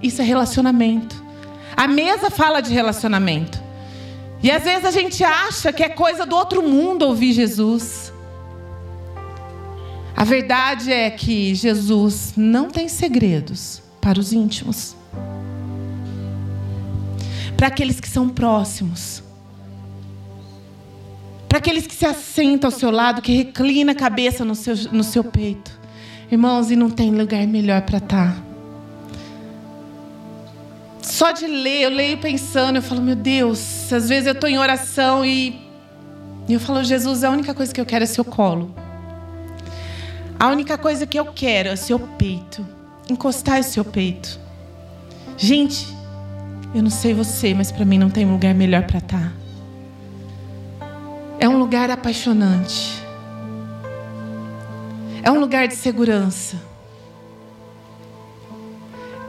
[0.00, 1.20] Isso é relacionamento.
[1.76, 3.60] A mesa fala de relacionamento.
[4.40, 8.12] E às vezes a gente acha que é coisa do outro mundo ouvir Jesus.
[10.16, 14.94] A verdade é que Jesus não tem segredos para os íntimos.
[17.56, 19.20] Para aqueles que são próximos.
[21.48, 25.02] Para aqueles que se assentam ao seu lado, que reclina a cabeça no seu, no
[25.02, 25.82] seu peito.
[26.34, 28.34] Irmãos, e não tem lugar melhor para estar.
[28.34, 28.42] Tá.
[31.00, 34.58] Só de ler, eu leio pensando, eu falo, meu Deus, às vezes eu estou em
[34.58, 35.60] oração e,
[36.48, 38.74] eu falo, Jesus, a única coisa que eu quero é seu colo.
[40.36, 42.66] A única coisa que eu quero é seu peito.
[43.08, 44.40] Encostar o seu peito.
[45.36, 45.86] Gente,
[46.74, 49.32] eu não sei você, mas para mim não tem lugar melhor para estar.
[50.80, 50.88] Tá.
[51.38, 53.03] É um lugar apaixonante.
[55.24, 56.60] É um lugar de segurança.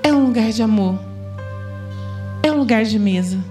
[0.03, 0.99] É um lugar de amor
[2.47, 3.43] é um lugar de mesa.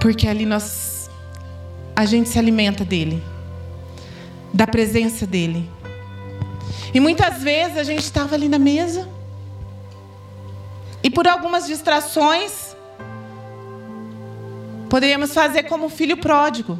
[0.00, 1.10] Porque ali nós
[1.94, 3.22] a gente se alimenta dele,
[4.52, 5.70] da presença dele.
[6.92, 9.08] E muitas vezes a gente estava ali na mesa
[11.02, 12.74] e por algumas distrações
[14.88, 16.78] poderíamos fazer como o filho pródigo.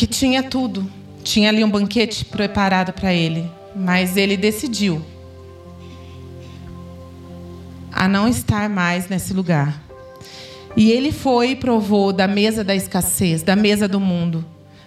[0.00, 0.90] Que tinha tudo
[1.22, 5.04] tinha ali um banquete preparado para ele, mas ele decidiu
[7.92, 9.78] a não estar mais nesse lugar.
[10.74, 14.42] E ele foi e provou da mesa da escassez, da mesa do mundo,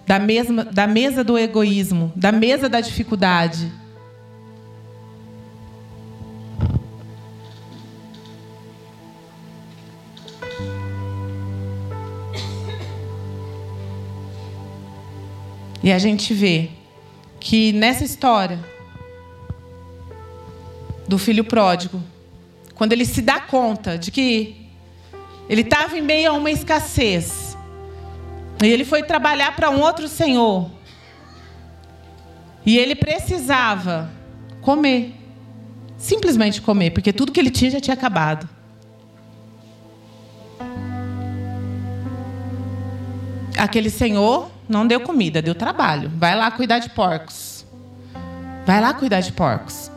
[0.08, 3.72] da, mesma, da mesa do egoísmo, da mesa da dificuldade.
[15.84, 16.70] E a gente vê
[17.42, 18.58] que nessa história
[21.06, 22.02] do filho pródigo,
[22.74, 24.56] quando ele se dá conta de que
[25.50, 27.58] ele estava em meio a uma escassez,
[28.64, 30.72] e ele foi trabalhar para um outro senhor,
[32.66, 34.10] e ele precisava
[34.62, 35.14] comer,
[35.98, 38.48] simplesmente comer, porque tudo que ele tinha já tinha acabado.
[43.58, 46.12] Aquele senhor não deu comida, deu trabalho.
[46.16, 47.66] Vai lá cuidar de porcos.
[48.66, 49.92] Vai lá cuidar de porcos.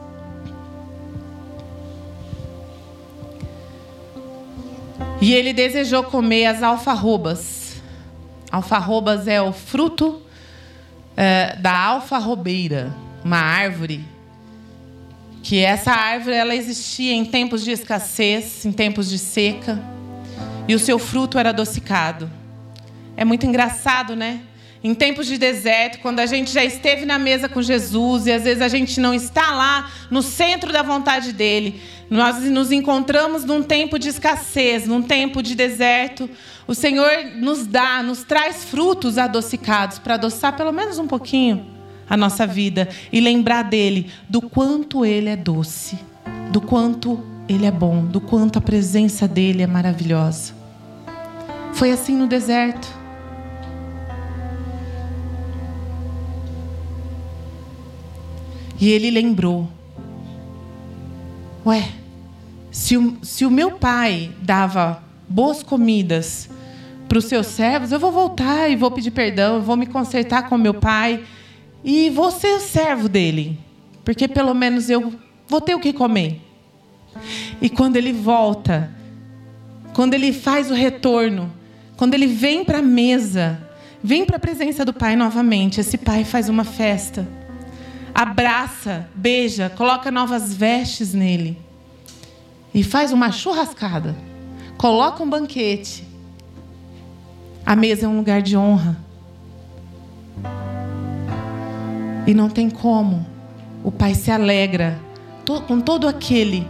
[5.21, 7.81] E ele desejou comer as alfarrobas.
[8.51, 10.23] Alfarrobas é o fruto
[11.17, 14.05] é, da alfarrobeira, uma árvore.
[15.43, 19.81] Que essa árvore ela existia em tempos de escassez, em tempos de seca,
[20.69, 22.31] e o seu fruto era adocicado.
[23.17, 24.41] É muito engraçado, né?
[24.87, 28.45] Em tempos de deserto, quando a gente já esteve na mesa com Jesus e às
[28.45, 33.65] vezes a gente não está lá no centro da vontade dele, nós nos encontramos num
[33.65, 36.31] tempo de escassez, num tempo de deserto.
[36.69, 41.67] O Senhor nos dá, nos traz frutos adocicados para adoçar pelo menos um pouquinho
[42.09, 45.99] a nossa vida e lembrar dele, do quanto ele é doce,
[46.53, 50.55] do quanto ele é bom, do quanto a presença dele é maravilhosa.
[51.75, 52.96] Foi assim no deserto.
[58.81, 59.69] E ele lembrou:
[61.65, 61.89] Ué,
[62.71, 66.49] se o, se o meu pai dava boas comidas
[67.09, 70.59] para os seus servos, eu vou voltar e vou pedir perdão, vou me consertar com
[70.59, 71.25] meu pai
[71.83, 73.59] e vou ser servo dele,
[74.05, 75.15] porque pelo menos eu
[75.49, 76.41] vou ter o que comer.
[77.63, 78.91] E quando ele volta,
[79.95, 81.51] quando ele faz o retorno,
[81.97, 83.59] quando ele vem para a mesa,
[84.03, 87.27] vem para a presença do pai novamente, esse pai faz uma festa
[88.17, 91.59] abraça, beija, coloca novas vestes nele
[92.73, 94.17] e faz uma churrascada.
[94.79, 96.03] Coloca um banquete.
[97.65, 98.97] A mesa é um lugar de honra.
[102.27, 103.27] E não tem como.
[103.85, 104.99] O Pai se alegra
[105.67, 106.67] com todo aquele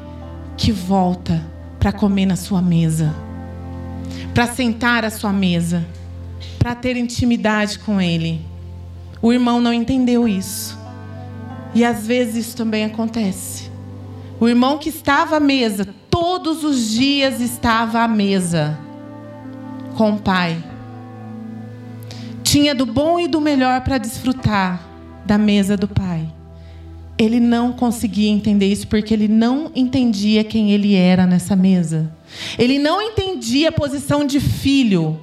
[0.57, 1.47] que volta
[1.79, 3.15] para comer na sua mesa,
[4.35, 5.87] para sentar à sua mesa,
[6.59, 8.45] para ter intimidade com Ele.
[9.23, 10.86] O irmão não entendeu isso.
[11.77, 13.71] E às vezes isso também acontece.
[14.41, 18.79] O irmão que estava à mesa, todos os dias estava à mesa
[19.95, 20.57] com o pai.
[22.43, 24.81] Tinha do bom e do melhor para desfrutar
[25.27, 26.27] da mesa do pai.
[27.19, 32.11] Ele não conseguia entender isso porque ele não entendia quem ele era nessa mesa.
[32.59, 35.21] Ele não entendia a posição de filho.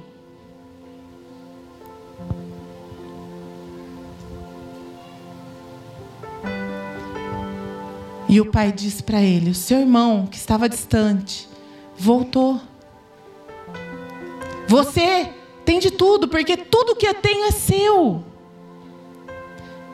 [8.34, 11.48] E o pai disse para ele: O seu irmão, que estava distante,
[11.96, 12.60] voltou.
[14.66, 15.32] Você
[15.64, 18.24] tem de tudo, porque tudo que eu tenho é seu.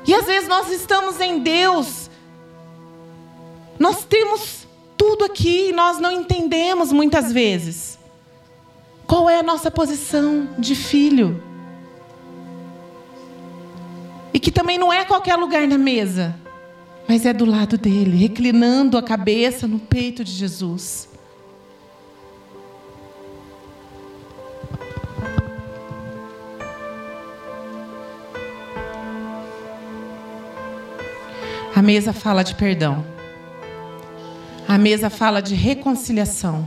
[0.07, 2.09] E às vezes nós estamos em Deus,
[3.79, 4.67] nós temos
[4.97, 7.99] tudo aqui e nós não entendemos muitas vezes.
[9.07, 11.43] Qual é a nossa posição de filho?
[14.33, 16.35] E que também não é qualquer lugar na mesa,
[17.11, 21.09] mas é do lado dele, reclinando a cabeça no peito de Jesus.
[31.75, 33.05] A mesa fala de perdão.
[34.69, 36.65] A mesa fala de reconciliação.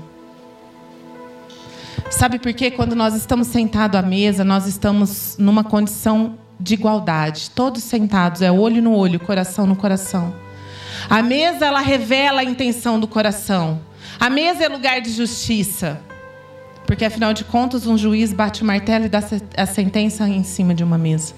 [2.11, 2.69] Sabe por quê?
[2.69, 7.49] Quando nós estamos sentados à mesa, nós estamos numa condição de igualdade.
[7.51, 10.33] Todos sentados, é olho no olho, coração no coração.
[11.09, 13.81] A mesa, ela revela a intenção do coração.
[14.19, 15.99] A mesa é lugar de justiça.
[16.85, 19.21] Porque, afinal de contas, um juiz bate o martelo e dá
[19.57, 21.33] a sentença em cima de uma mesa.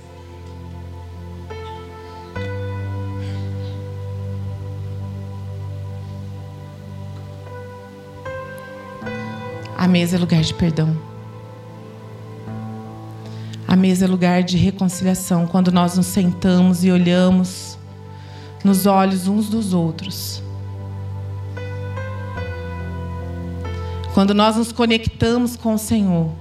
[9.78, 11.15] A mesa é lugar de perdão.
[13.88, 17.78] Mesa é lugar de reconciliação, quando nós nos sentamos e olhamos
[18.64, 20.42] nos olhos uns dos outros.
[24.12, 26.32] Quando nós nos conectamos com o Senhor,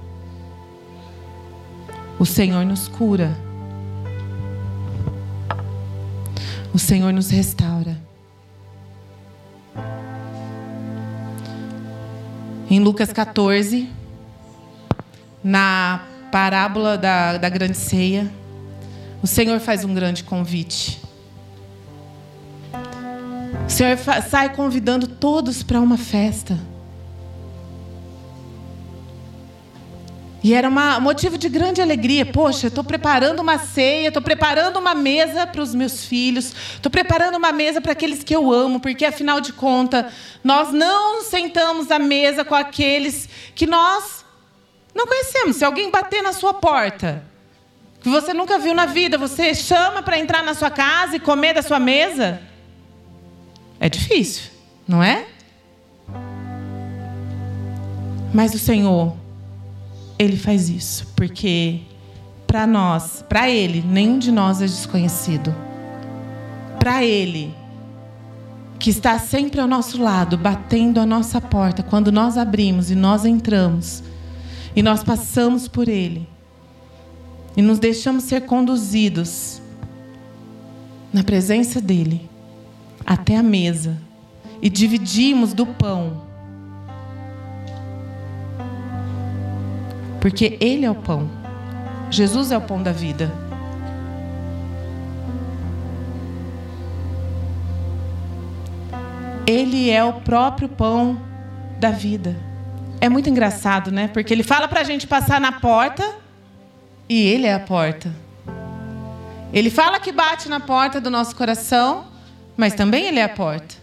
[2.17, 3.37] o Senhor nos cura.
[6.73, 7.95] O Senhor nos restaura.
[12.67, 13.87] Em Lucas 14,
[15.43, 18.31] na parábola da, da grande ceia,
[19.21, 21.01] o Senhor faz um grande convite.
[23.67, 23.97] O Senhor
[24.29, 26.59] sai convidando todos para uma festa.
[30.45, 32.23] E era um motivo de grande alegria.
[32.23, 37.35] Poxa, estou preparando uma ceia, estou preparando uma mesa para os meus filhos, estou preparando
[37.35, 40.05] uma mesa para aqueles que eu amo, porque afinal de contas,
[40.43, 44.14] nós não sentamos à mesa com aqueles que nós
[44.95, 45.57] não conhecemos.
[45.57, 47.23] Se alguém bater na sua porta,
[47.99, 51.53] que você nunca viu na vida, você chama para entrar na sua casa e comer
[51.53, 52.41] da sua mesa?
[53.79, 54.49] É difícil,
[54.87, 55.27] não é?
[58.33, 59.15] Mas o Senhor
[60.17, 61.81] ele faz isso, porque
[62.47, 65.53] para nós, para ele, nenhum de nós é desconhecido.
[66.79, 67.53] Para ele,
[68.79, 73.25] que está sempre ao nosso lado, batendo a nossa porta, quando nós abrimos e nós
[73.25, 74.03] entramos,
[74.75, 76.27] e nós passamos por ele,
[77.55, 79.61] e nos deixamos ser conduzidos
[81.13, 82.29] na presença dele
[83.05, 83.97] até a mesa,
[84.61, 86.25] e dividimos do pão
[90.25, 91.29] Porque Ele é o pão.
[92.09, 93.31] Jesus é o pão da vida.
[99.45, 101.21] Ele é o próprio pão
[101.79, 102.35] da vida.
[102.99, 104.07] É muito engraçado, né?
[104.07, 106.15] Porque ele fala para a gente passar na porta
[107.07, 108.11] e ele é a porta.
[109.53, 112.07] Ele fala que bate na porta do nosso coração,
[112.57, 113.75] mas também ele é a porta.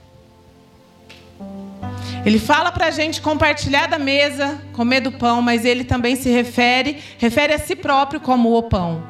[2.25, 6.31] Ele fala para a gente compartilhar da mesa, comer do pão, mas ele também se
[6.31, 9.03] refere, refere a si próprio como o pão.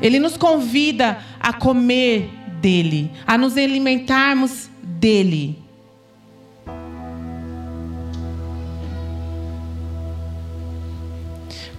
[0.00, 2.30] Ele nos convida a comer
[2.60, 5.59] dele, a nos alimentarmos dele.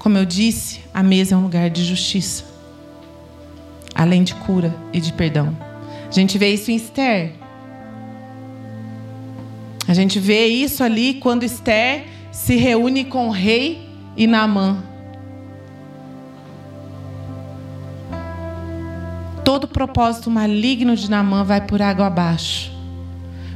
[0.02, 2.44] Como eu disse, a mesa é um lugar de justiça,
[3.94, 5.56] além de cura e de perdão.
[6.08, 7.34] A gente vê isso em Esther.
[9.88, 13.88] A gente vê isso ali quando Esther se reúne com o rei
[14.18, 14.84] e Naamã.
[19.46, 22.72] Todo propósito maligno de Naamã vai por água abaixo.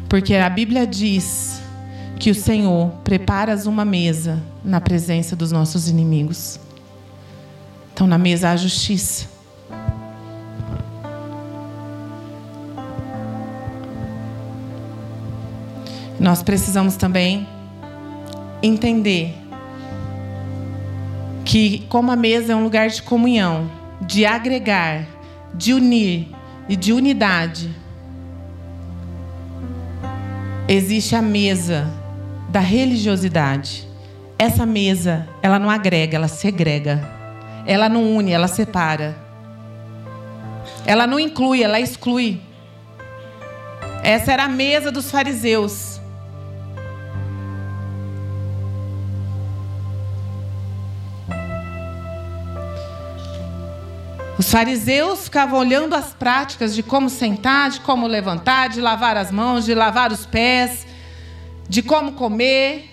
[0.07, 1.54] Porque a Bíblia diz
[2.25, 6.59] que o Senhor prepara uma mesa na presença dos nossos inimigos.
[7.93, 9.27] Então, na mesa há justiça.
[16.19, 17.47] Nós precisamos também
[18.63, 19.35] entender
[21.45, 23.69] que, como a mesa é um lugar de comunhão,
[24.01, 25.05] de agregar,
[25.53, 26.29] de unir
[26.67, 27.69] e de unidade,
[30.67, 32.03] existe a mesa
[32.55, 33.85] da religiosidade.
[34.39, 37.05] Essa mesa, ela não agrega, ela segrega.
[37.65, 39.13] Ela não une, ela separa.
[40.85, 42.41] Ela não inclui, ela exclui.
[44.01, 45.99] Essa era a mesa dos fariseus.
[54.39, 59.29] Os fariseus ficavam olhando as práticas de como sentar, de como levantar, de lavar as
[59.29, 60.84] mãos, de lavar os pés,
[61.67, 62.91] de como comer.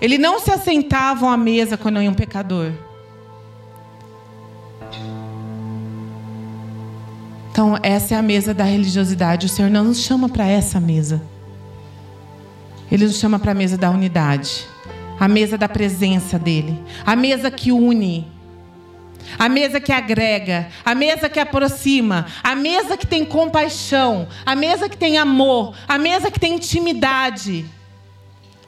[0.00, 2.72] Eles não se assentavam à mesa quando ia um pecador.
[7.50, 9.46] Então, essa é a mesa da religiosidade.
[9.46, 11.22] O Senhor não nos chama para essa mesa.
[12.90, 14.66] Ele nos chama para a mesa da unidade,
[15.18, 18.26] a mesa da presença dele, a mesa que une,
[19.38, 24.88] a mesa que agrega, a mesa que aproxima, a mesa que tem compaixão, a mesa
[24.88, 27.64] que tem amor, a mesa que tem intimidade,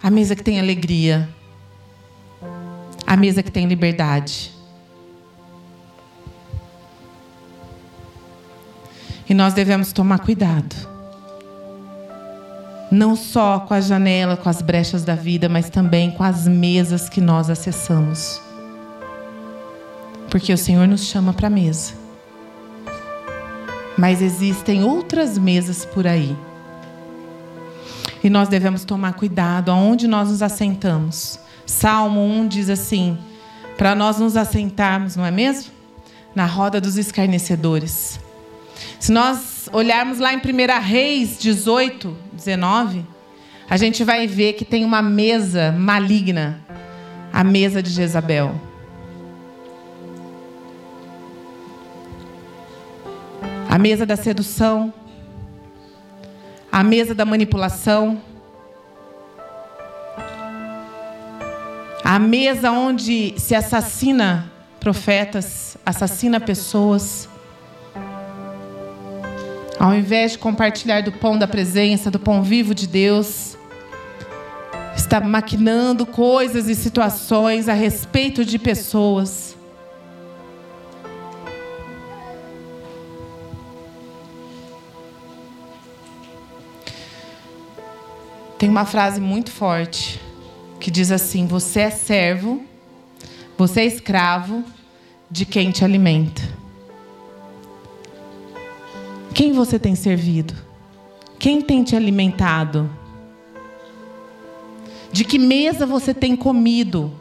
[0.02, 1.28] a mesa que tem alegria,
[3.06, 4.52] a mesa que tem liberdade.
[9.28, 10.74] E nós devemos tomar cuidado.
[12.90, 17.08] Não só com a janela, com as brechas da vida, mas também com as mesas
[17.08, 18.40] que nós acessamos
[20.34, 21.92] porque o Senhor nos chama para a mesa.
[23.96, 26.36] Mas existem outras mesas por aí.
[28.20, 31.38] E nós devemos tomar cuidado aonde nós nos assentamos.
[31.64, 33.16] Salmo 1 diz assim:
[33.78, 35.70] para nós nos assentarmos, não é mesmo?
[36.34, 38.18] Na roda dos escarnecedores.
[38.98, 43.06] Se nós olharmos lá em 1 Reis 18, 19,
[43.70, 46.60] a gente vai ver que tem uma mesa maligna
[47.32, 48.73] a mesa de Jezabel.
[53.74, 54.94] A mesa da sedução,
[56.70, 58.22] a mesa da manipulação,
[62.04, 64.48] a mesa onde se assassina
[64.78, 67.28] profetas, assassina pessoas.
[69.76, 73.58] Ao invés de compartilhar do pão da presença, do pão vivo de Deus,
[74.94, 79.53] está maquinando coisas e situações a respeito de pessoas.
[88.58, 90.20] Tem uma frase muito forte
[90.80, 92.62] que diz assim: Você é servo,
[93.56, 94.64] você é escravo
[95.30, 96.42] de quem te alimenta.
[99.34, 100.54] Quem você tem servido?
[101.38, 102.88] Quem tem te alimentado?
[105.10, 107.12] De que mesa você tem comido?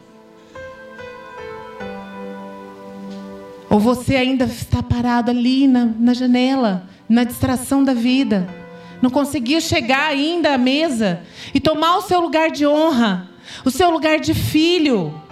[3.68, 8.63] Ou você ainda está parado ali na, na janela, na distração da vida?
[9.04, 11.20] Não conseguiu chegar ainda à mesa
[11.52, 13.28] e tomar o seu lugar de honra,
[13.62, 15.22] o seu lugar de filho.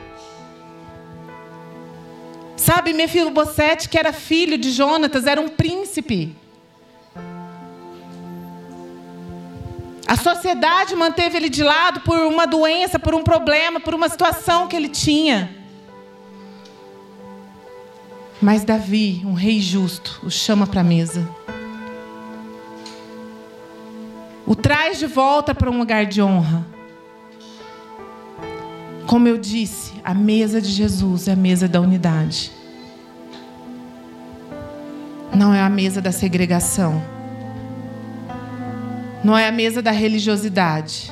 [2.55, 6.37] Sabe, Mefibosete, que era filho de Jonatas, era um príncipe.
[10.07, 14.69] A sociedade manteve ele de lado por uma doença, por um problema, por uma situação
[14.69, 15.57] que ele tinha.
[18.39, 21.27] Mas Davi, um rei justo, o chama para a mesa.
[24.53, 26.63] O traz de volta para um lugar de honra.
[29.07, 32.53] Como eu disse, a mesa de Jesus é a mesa da unidade.
[35.35, 37.03] Não é a mesa da segregação.
[39.25, 41.11] Não é a mesa da religiosidade.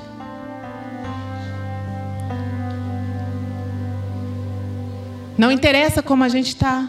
[5.38, 6.86] Não interessa como a gente está.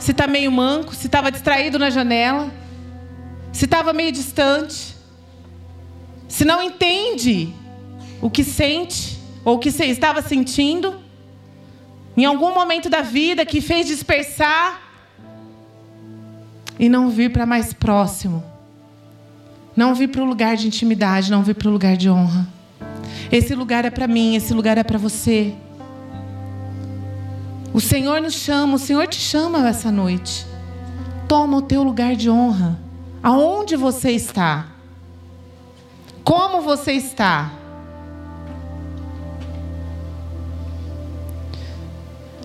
[0.00, 2.50] Se está meio manco, se estava distraído na janela,
[3.52, 4.95] se estava meio distante
[6.28, 7.52] se não entende
[8.20, 10.94] o que sente ou o que estava sentindo,
[12.16, 14.80] em algum momento da vida que fez dispersar
[16.78, 18.42] e não vir para mais próximo,
[19.76, 22.48] não vir para o lugar de intimidade, não vir para o lugar de honra.
[23.30, 25.54] Esse lugar é para mim, esse lugar é para você.
[27.74, 30.46] O Senhor nos chama, o Senhor te chama essa noite.
[31.28, 32.78] Toma o teu lugar de honra.
[33.22, 34.75] Aonde você está?
[36.26, 37.52] Como você está?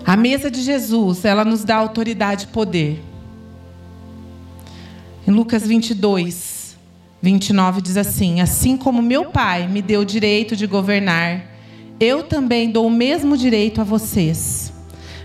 [0.06, 3.02] A mesa de Jesus, ela nos dá autoridade e poder.
[5.26, 6.76] Em Lucas 22,
[7.20, 11.44] 29 diz assim: Assim como meu Pai me deu o direito de governar,
[11.98, 14.72] eu também dou o mesmo direito a vocês.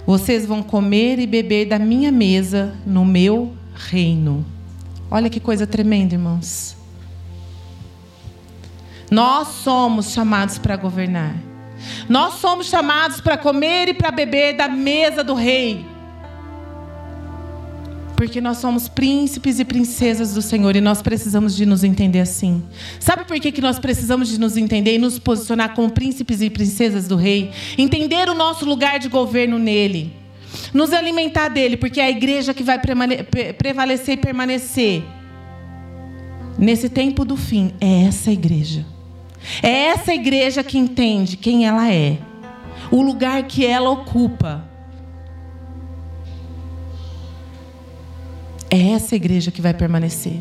[0.03, 4.43] Vocês vão comer e beber da minha mesa no meu reino.
[5.11, 6.76] Olha que coisa tremenda, irmãos.
[9.09, 11.35] Nós somos chamados para governar.
[12.09, 15.85] Nós somos chamados para comer e para beber da mesa do rei.
[18.15, 22.63] Porque nós somos príncipes e princesas do Senhor e nós precisamos de nos entender assim.
[22.99, 26.49] Sabe por que, que nós precisamos de nos entender e nos posicionar como príncipes e
[26.49, 27.51] princesas do Rei?
[27.77, 30.11] Entender o nosso lugar de governo nele.
[30.73, 35.03] Nos alimentar dele, porque é a igreja que vai prevalecer e permanecer.
[36.57, 38.96] Nesse tempo do fim, é essa igreja.
[39.61, 42.17] É essa igreja que entende quem ela é,
[42.91, 44.67] o lugar que ela ocupa
[48.69, 50.39] É essa igreja que vai permanecer.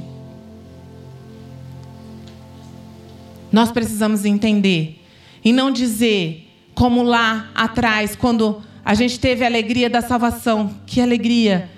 [3.52, 5.00] Nós precisamos entender
[5.44, 6.42] e não dizer
[6.74, 11.70] como lá atrás, quando a gente teve a alegria da salvação, que alegria.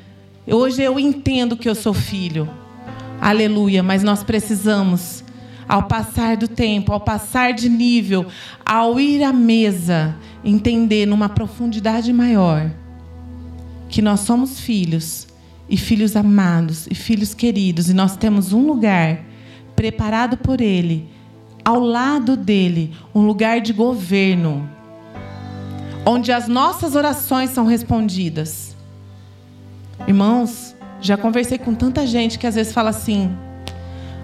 [0.47, 2.49] Hoje eu entendo que eu sou filho.
[3.21, 5.23] Aleluia, mas nós precisamos
[5.69, 8.27] ao passar do tempo, ao passar de nível,
[8.64, 12.71] ao ir à mesa, entender numa profundidade maior
[13.89, 15.27] que nós somos filhos
[15.69, 19.21] e filhos amados e filhos queridos, e nós temos um lugar
[19.75, 21.09] preparado por Ele,
[21.64, 24.69] ao lado dele, um lugar de governo,
[26.05, 28.75] onde as nossas orações são respondidas.
[30.07, 33.37] Irmãos, já conversei com tanta gente que às vezes fala assim: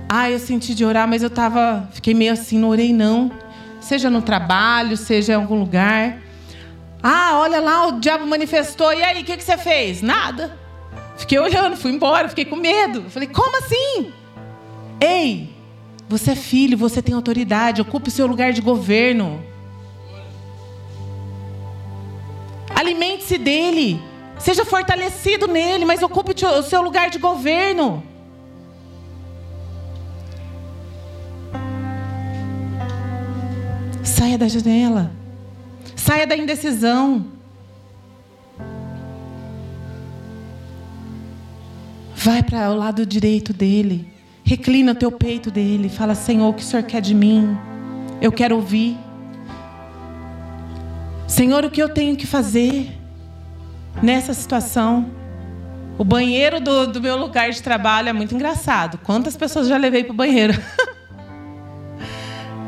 [0.08, 3.30] "Ah, eu senti de orar, mas eu tava, fiquei meio assim, não orei não".
[3.80, 6.18] Seja no trabalho, seja em algum lugar.
[7.02, 8.92] Ah, olha lá, o diabo manifestou.
[8.94, 10.00] E aí, o que, que você fez?
[10.00, 10.58] Nada.
[11.18, 13.04] Fiquei olhando, fui embora, fiquei com medo.
[13.10, 14.10] Falei, como assim?
[15.00, 15.50] Ei,
[16.08, 19.44] você é filho, você tem autoridade, ocupe o seu lugar de governo.
[22.74, 24.00] Alimente-se dele.
[24.38, 28.02] Seja fortalecido nele, mas ocupe o seu lugar de governo.
[34.04, 35.10] Saia da janela.
[35.96, 37.24] Saia da indecisão.
[42.14, 44.06] Vai para o lado direito dele.
[44.44, 45.88] Reclina o teu peito dele.
[45.88, 47.56] Fala, Senhor, o que o Senhor quer de mim?
[48.20, 48.96] Eu quero ouvir.
[51.26, 52.92] Senhor, o que eu tenho que fazer
[54.02, 55.10] nessa situação?
[55.96, 58.98] O banheiro do, do meu lugar de trabalho é muito engraçado.
[58.98, 60.52] Quantas pessoas já levei para o banheiro?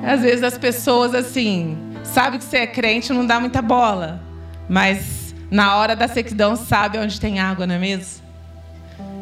[0.07, 4.23] Às vezes as pessoas, assim, sabe que você é crente não dá muita bola.
[4.69, 8.25] Mas na hora da sequidão sabe onde tem água, não é mesmo?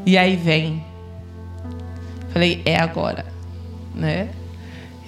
[0.05, 0.85] E aí vem.
[2.33, 3.25] Falei, é agora.
[3.95, 4.29] Né?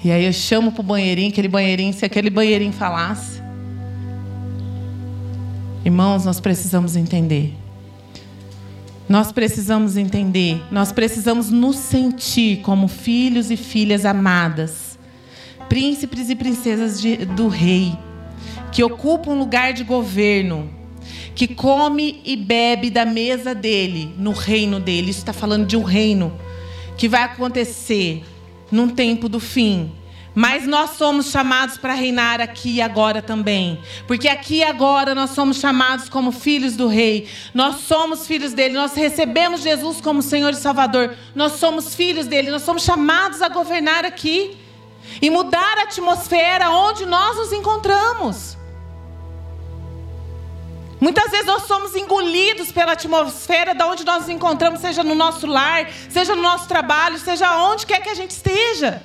[0.02, 3.42] E aí eu chamo pro banheirinho, aquele banheirinho, se aquele banheirinho falasse.
[5.84, 7.54] Irmãos, nós precisamos entender.
[9.08, 14.85] Nós precisamos entender, nós precisamos nos sentir como filhos e filhas amadas,
[15.68, 17.96] príncipes e princesas de, do rei,
[18.72, 20.70] que ocupam um lugar de governo,
[21.34, 25.10] que come e bebe da mesa dele, no reino dele.
[25.10, 26.36] Isso está falando de um reino
[26.96, 28.24] que vai acontecer
[28.70, 29.92] num tempo do fim.
[30.34, 33.78] Mas nós somos chamados para reinar aqui e agora também.
[34.06, 37.26] Porque aqui e agora nós somos chamados como filhos do Rei.
[37.54, 38.74] Nós somos filhos dele.
[38.74, 41.16] Nós recebemos Jesus como Senhor e Salvador.
[41.34, 42.50] Nós somos filhos dele.
[42.50, 44.54] Nós somos chamados a governar aqui
[45.20, 48.56] e mudar a atmosfera onde nós nos encontramos.
[50.98, 55.46] Muitas vezes nós somos engolidos pela atmosfera de onde nós nos encontramos, seja no nosso
[55.46, 59.02] lar, seja no nosso trabalho, seja onde quer que a gente esteja.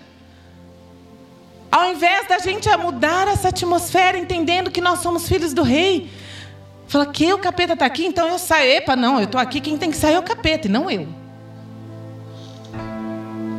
[1.71, 6.09] Ao invés da gente mudar essa atmosfera, entendendo que nós somos filhos do rei,
[6.87, 8.71] fala que o capeta está aqui, então eu saio.
[8.71, 11.20] Epa, não, eu estou aqui, quem tem que sair é o capeta, e não eu.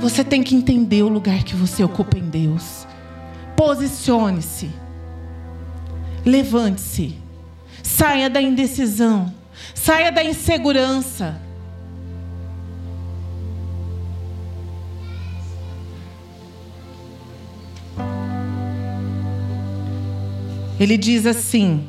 [0.02, 2.88] Você tem que entender o lugar que você ocupa em Deus.
[3.56, 4.68] Posicione-se.
[6.26, 7.16] Levante-se.
[7.84, 9.32] Saia da indecisão.
[9.72, 11.40] Saia da insegurança.
[20.80, 21.86] Ele diz assim: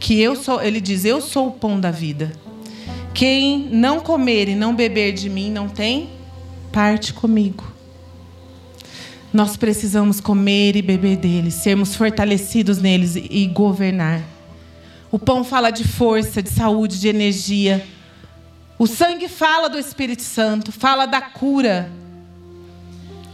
[0.00, 2.32] que eu sou, ele diz, eu sou o pão da vida.
[3.12, 6.16] Quem não comer e não beber de mim não tem
[6.78, 7.64] parte comigo.
[9.32, 14.22] Nós precisamos comer e beber deles, sermos fortalecidos neles e governar.
[15.10, 17.84] O pão fala de força, de saúde, de energia.
[18.78, 21.90] O sangue fala do Espírito Santo, fala da cura,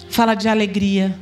[0.08, 1.14] fala de alegria.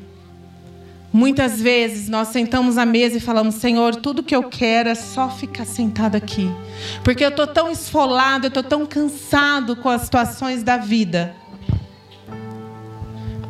[1.12, 5.28] Muitas vezes nós sentamos à mesa e falamos: Senhor, tudo que eu quero é só
[5.28, 6.48] ficar sentado aqui.
[7.02, 11.41] Porque eu estou tão esfolado, eu estou tão cansado com as situações da vida.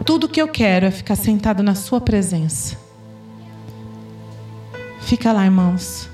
[0.05, 2.77] Tudo que eu quero é ficar sentado na Sua presença.
[5.01, 6.09] Fica lá, irmãos,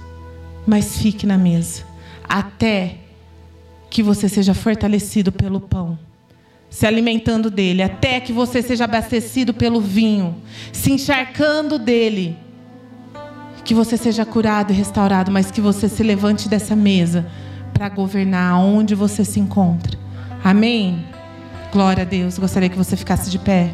[0.66, 1.84] mas fique na mesa,
[2.28, 2.96] até
[3.88, 5.98] que você seja fortalecido pelo pão,
[6.68, 10.36] se alimentando dele, até que você seja abastecido pelo vinho,
[10.72, 12.36] se encharcando dele,
[13.64, 17.30] que você seja curado e restaurado, mas que você se levante dessa mesa
[17.72, 19.98] para governar onde você se encontra.
[20.42, 21.04] Amém?
[21.72, 22.38] Glória a Deus.
[22.38, 23.70] Gostaria que você ficasse de pé.